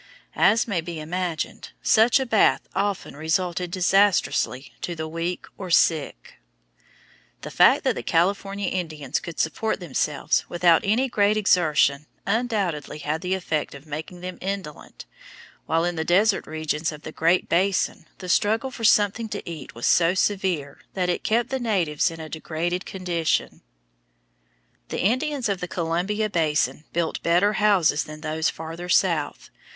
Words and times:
As 0.35 0.67
may 0.67 0.81
be 0.81 0.99
imagined, 0.99 1.73
such 1.83 2.19
a 2.19 2.25
bath 2.25 2.61
often 2.73 3.15
resulted 3.15 3.69
disastrously 3.69 4.73
to 4.81 4.95
the 4.95 5.07
weak 5.07 5.45
or 5.59 5.69
sick. 5.69 6.39
The 7.41 7.51
fact 7.51 7.83
that 7.83 7.93
the 7.93 8.01
California 8.01 8.67
Indians 8.67 9.19
could 9.19 9.39
support 9.39 9.79
themselves 9.79 10.43
without 10.49 10.81
any 10.83 11.07
great 11.07 11.37
exertion 11.37 12.07
undoubtedly 12.25 12.97
had 12.97 13.21
the 13.21 13.35
effect 13.35 13.75
of 13.75 13.85
making 13.85 14.21
them 14.21 14.39
indolent, 14.41 15.05
while 15.67 15.85
in 15.85 15.97
the 15.97 16.03
desert 16.03 16.47
regions 16.47 16.91
of 16.91 17.03
the 17.03 17.11
Great 17.11 17.47
Basin 17.47 18.07
the 18.17 18.27
struggle 18.27 18.71
for 18.71 18.83
something 18.83 19.29
to 19.29 19.47
eat 19.47 19.75
was 19.75 19.85
so 19.85 20.15
severe 20.15 20.79
that 20.95 21.09
it 21.09 21.23
kept 21.23 21.49
the 21.51 21.59
natives 21.59 22.09
in 22.09 22.19
a 22.19 22.27
degraded 22.27 22.87
condition. 22.87 23.61
[Illustration: 24.89 24.89
FIG. 24.89 24.89
62. 24.89 24.97
CALIFORNIA 24.97 25.13
INDIAN 25.13 25.39
BASKET] 25.39 25.45
The 25.45 25.47
Indians 25.47 25.49
of 25.49 25.59
the 25.59 25.75
Columbia 25.75 26.29
basin 26.31 26.85
built 26.91 27.21
better 27.21 27.53
houses 27.61 28.03
than 28.05 28.21
those 28.21 28.49
farther 28.49 28.89
south. 28.89 29.51